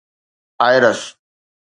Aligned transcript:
IRAS 0.67 1.15